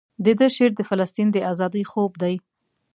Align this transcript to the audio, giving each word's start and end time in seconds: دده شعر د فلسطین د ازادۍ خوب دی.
دده 0.25 0.47
شعر 0.55 0.71
د 0.75 0.81
فلسطین 0.89 1.27
د 1.31 1.37
ازادۍ 1.51 1.83
خوب 1.91 2.11
دی. 2.21 2.35